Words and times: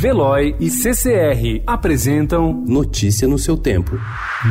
Veloy 0.00 0.56
e 0.58 0.70
CCR 0.70 1.62
apresentam 1.66 2.54
Notícia 2.66 3.28
no 3.28 3.38
seu 3.38 3.54
tempo. 3.54 4.00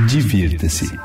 Divirta-se. 0.07 0.95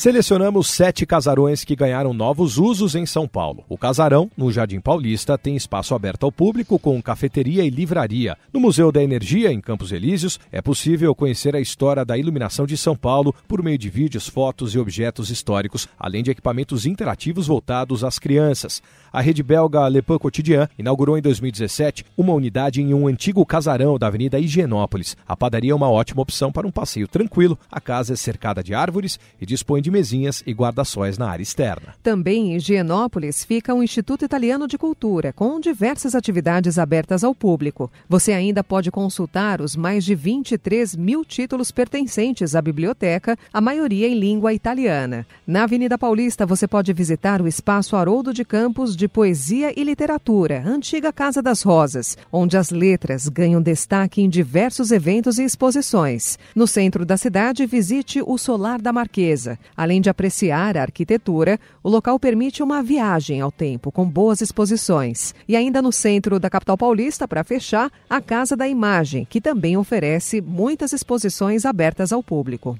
Selecionamos 0.00 0.70
sete 0.70 1.04
casarões 1.04 1.62
que 1.62 1.76
ganharam 1.76 2.14
novos 2.14 2.56
usos 2.56 2.94
em 2.94 3.04
São 3.04 3.28
Paulo. 3.28 3.66
O 3.68 3.76
casarão, 3.76 4.30
no 4.34 4.50
Jardim 4.50 4.80
Paulista, 4.80 5.36
tem 5.36 5.54
espaço 5.54 5.94
aberto 5.94 6.24
ao 6.24 6.32
público 6.32 6.78
com 6.78 7.02
cafeteria 7.02 7.64
e 7.64 7.68
livraria. 7.68 8.34
No 8.50 8.60
Museu 8.60 8.90
da 8.90 9.02
Energia, 9.02 9.52
em 9.52 9.60
Campos 9.60 9.92
Elíseos, 9.92 10.40
é 10.50 10.62
possível 10.62 11.14
conhecer 11.14 11.54
a 11.54 11.60
história 11.60 12.02
da 12.02 12.16
iluminação 12.16 12.64
de 12.64 12.78
São 12.78 12.96
Paulo 12.96 13.34
por 13.46 13.62
meio 13.62 13.76
de 13.76 13.90
vídeos, 13.90 14.26
fotos 14.26 14.74
e 14.74 14.78
objetos 14.78 15.28
históricos, 15.28 15.86
além 15.98 16.22
de 16.22 16.30
equipamentos 16.30 16.86
interativos 16.86 17.46
voltados 17.46 18.02
às 18.02 18.18
crianças. 18.18 18.80
A 19.12 19.20
rede 19.20 19.42
belga 19.42 19.86
Le 19.86 20.00
Pan 20.00 20.16
Quotidien 20.16 20.66
inaugurou 20.78 21.18
em 21.18 21.20
2017 21.20 22.06
uma 22.16 22.32
unidade 22.32 22.80
em 22.80 22.94
um 22.94 23.06
antigo 23.06 23.44
casarão 23.44 23.98
da 23.98 24.06
Avenida 24.06 24.38
Higienópolis. 24.38 25.14
A 25.28 25.36
padaria 25.36 25.72
é 25.72 25.74
uma 25.74 25.90
ótima 25.90 26.22
opção 26.22 26.50
para 26.50 26.66
um 26.66 26.70
passeio 26.70 27.06
tranquilo. 27.06 27.58
A 27.70 27.82
casa 27.82 28.14
é 28.14 28.16
cercada 28.16 28.62
de 28.62 28.72
árvores 28.72 29.20
e 29.38 29.44
dispõe 29.44 29.82
de 29.82 29.89
de 29.90 29.92
mesinhas 29.92 30.42
e 30.46 30.52
guarda-sóis 30.52 31.18
na 31.18 31.28
área 31.28 31.42
externa. 31.42 31.94
Também 32.02 32.52
em 32.52 32.56
Higienópolis 32.56 33.44
fica 33.44 33.74
o 33.74 33.82
Instituto 33.82 34.24
Italiano 34.24 34.68
de 34.68 34.78
Cultura, 34.78 35.32
com 35.32 35.60
diversas 35.60 36.14
atividades 36.14 36.78
abertas 36.78 37.24
ao 37.24 37.34
público. 37.34 37.90
Você 38.08 38.32
ainda 38.32 38.62
pode 38.62 38.90
consultar 38.90 39.60
os 39.60 39.74
mais 39.74 40.04
de 40.04 40.14
23 40.14 40.94
mil 40.96 41.24
títulos 41.24 41.70
pertencentes 41.72 42.54
à 42.54 42.62
biblioteca, 42.62 43.36
a 43.52 43.60
maioria 43.60 44.08
em 44.08 44.18
língua 44.18 44.54
italiana. 44.54 45.26
Na 45.46 45.64
Avenida 45.64 45.98
Paulista, 45.98 46.46
você 46.46 46.68
pode 46.68 46.92
visitar 46.92 47.42
o 47.42 47.48
Espaço 47.48 47.96
Haroldo 47.96 48.32
de 48.32 48.44
Campos 48.44 48.96
de 48.96 49.08
Poesia 49.08 49.78
e 49.78 49.82
Literatura, 49.82 50.62
antiga 50.64 51.12
Casa 51.12 51.42
das 51.42 51.62
Rosas, 51.62 52.16
onde 52.30 52.56
as 52.56 52.70
letras 52.70 53.28
ganham 53.28 53.60
destaque 53.60 54.22
em 54.22 54.28
diversos 54.28 54.92
eventos 54.92 55.38
e 55.38 55.44
exposições. 55.44 56.38
No 56.54 56.66
centro 56.66 57.04
da 57.04 57.16
cidade, 57.16 57.66
visite 57.66 58.22
o 58.24 58.38
Solar 58.38 58.80
da 58.80 58.92
Marquesa. 58.92 59.58
Além 59.80 59.98
de 59.98 60.10
apreciar 60.10 60.76
a 60.76 60.82
arquitetura, 60.82 61.58
o 61.82 61.88
local 61.88 62.20
permite 62.20 62.62
uma 62.62 62.82
viagem 62.82 63.40
ao 63.40 63.50
tempo 63.50 63.90
com 63.90 64.04
boas 64.04 64.42
exposições. 64.42 65.34
E 65.48 65.56
ainda 65.56 65.80
no 65.80 65.90
centro 65.90 66.38
da 66.38 66.50
capital 66.50 66.76
paulista, 66.76 67.26
para 67.26 67.42
fechar, 67.42 67.90
a 68.06 68.20
Casa 68.20 68.54
da 68.54 68.68
Imagem, 68.68 69.24
que 69.24 69.40
também 69.40 69.78
oferece 69.78 70.42
muitas 70.42 70.92
exposições 70.92 71.64
abertas 71.64 72.12
ao 72.12 72.22
público. 72.22 72.76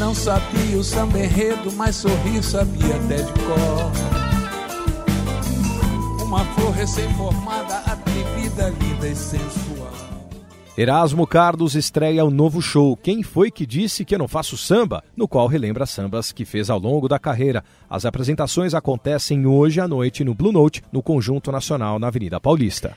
Não 0.00 0.12
sabia 0.12 0.76
o 0.76 0.82
samba 0.82 1.16
enredo, 1.16 1.70
mas 1.76 1.94
sorrir 1.94 2.42
sabia 2.42 2.96
até 2.96 3.22
de 3.22 3.32
cor. 3.44 3.92
Uma 6.26 6.44
flor 6.44 6.72
recém-formada, 6.72 7.76
atrevida, 7.86 8.70
linda 8.80 9.06
e 9.06 9.14
sensual. 9.14 9.69
Erasmo 10.80 11.26
Carlos 11.26 11.74
estreia 11.74 12.24
o 12.24 12.30
novo 12.30 12.62
show 12.62 12.96
Quem 12.96 13.22
Foi 13.22 13.50
Que 13.50 13.66
Disse 13.66 14.02
Que 14.02 14.14
Eu 14.14 14.18
Não 14.18 14.26
Faço 14.26 14.56
Samba, 14.56 15.04
no 15.14 15.28
qual 15.28 15.46
relembra 15.46 15.84
sambas 15.84 16.32
que 16.32 16.46
fez 16.46 16.70
ao 16.70 16.78
longo 16.78 17.06
da 17.06 17.18
carreira. 17.18 17.62
As 17.86 18.06
apresentações 18.06 18.72
acontecem 18.72 19.46
hoje 19.46 19.78
à 19.78 19.86
noite 19.86 20.24
no 20.24 20.34
Blue 20.34 20.50
Note, 20.50 20.82
no 20.90 21.02
Conjunto 21.02 21.52
Nacional, 21.52 21.98
na 21.98 22.06
Avenida 22.06 22.40
Paulista. 22.40 22.94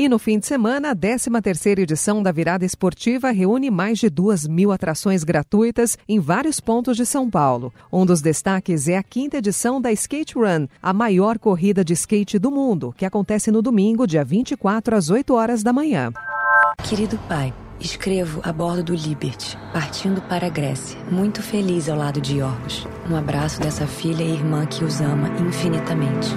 E 0.00 0.08
no 0.08 0.18
fim 0.18 0.36
de 0.36 0.48
semana, 0.48 0.90
a 0.90 0.96
13ª 0.96 1.78
edição 1.78 2.20
da 2.20 2.32
Virada 2.32 2.64
Esportiva 2.64 3.30
reúne 3.30 3.70
mais 3.70 4.00
de 4.00 4.10
duas 4.10 4.44
mil 4.44 4.72
atrações 4.72 5.22
gratuitas 5.22 5.96
em 6.08 6.18
vários 6.18 6.58
pontos 6.58 6.96
de 6.96 7.06
São 7.06 7.30
Paulo. 7.30 7.72
Um 7.92 8.04
dos 8.04 8.20
destaques 8.20 8.88
é 8.88 8.96
a 8.96 9.02
quinta 9.04 9.36
edição 9.36 9.80
da 9.80 9.92
Skate 9.92 10.34
Run, 10.34 10.66
a 10.82 10.92
maior 10.92 11.38
corrida 11.38 11.84
de 11.84 11.92
skate 11.92 12.36
do 12.36 12.50
mundo, 12.50 12.92
que 12.98 13.06
acontece 13.06 13.52
no 13.52 13.62
domingo, 13.62 14.08
dia 14.08 14.24
24, 14.24 14.96
às 14.96 15.08
8 15.08 15.32
horas 15.34 15.62
da 15.62 15.72
manhã. 15.72 16.12
Querido 16.92 17.18
pai, 17.26 17.54
escrevo 17.80 18.42
a 18.44 18.52
bordo 18.52 18.82
do 18.82 18.94
Liberty, 18.94 19.56
partindo 19.72 20.20
para 20.20 20.48
a 20.48 20.50
Grécia, 20.50 21.00
muito 21.10 21.42
feliz 21.42 21.88
ao 21.88 21.96
lado 21.96 22.20
de 22.20 22.36
Yorgos. 22.36 22.86
Um 23.08 23.16
abraço 23.16 23.62
dessa 23.62 23.86
filha 23.86 24.22
e 24.22 24.34
irmã 24.34 24.66
que 24.66 24.84
os 24.84 25.00
ama 25.00 25.30
infinitamente. 25.40 26.28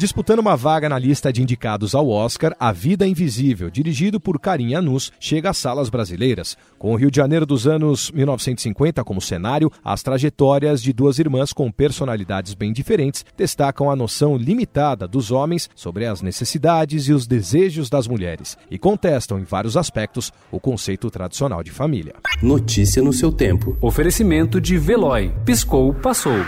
Disputando 0.00 0.38
uma 0.38 0.56
vaga 0.56 0.88
na 0.88 0.98
lista 0.98 1.30
de 1.30 1.42
indicados 1.42 1.94
ao 1.94 2.08
Oscar, 2.08 2.56
A 2.58 2.72
Vida 2.72 3.06
Invisível, 3.06 3.68
dirigido 3.68 4.18
por 4.18 4.40
Karim 4.40 4.72
Anus, 4.72 5.12
chega 5.20 5.50
às 5.50 5.58
salas 5.58 5.90
brasileiras. 5.90 6.56
Com 6.78 6.94
o 6.94 6.96
Rio 6.96 7.10
de 7.10 7.18
Janeiro 7.18 7.44
dos 7.44 7.66
anos 7.66 8.10
1950 8.10 9.04
como 9.04 9.20
cenário, 9.20 9.70
as 9.84 10.02
trajetórias 10.02 10.82
de 10.82 10.94
duas 10.94 11.18
irmãs 11.18 11.52
com 11.52 11.70
personalidades 11.70 12.54
bem 12.54 12.72
diferentes 12.72 13.26
destacam 13.36 13.90
a 13.90 13.94
noção 13.94 14.38
limitada 14.38 15.06
dos 15.06 15.30
homens 15.30 15.68
sobre 15.74 16.06
as 16.06 16.22
necessidades 16.22 17.06
e 17.06 17.12
os 17.12 17.26
desejos 17.26 17.90
das 17.90 18.08
mulheres 18.08 18.56
e 18.70 18.78
contestam 18.78 19.38
em 19.38 19.44
vários 19.44 19.76
aspectos 19.76 20.32
o 20.50 20.58
conceito 20.58 21.10
tradicional 21.10 21.62
de 21.62 21.72
família. 21.72 22.14
Notícia 22.42 23.02
no 23.02 23.12
seu 23.12 23.30
tempo. 23.30 23.76
Oferecimento 23.82 24.62
de 24.62 24.78
Veloy. 24.78 25.30
Piscou, 25.44 25.92
passou. 25.92 26.42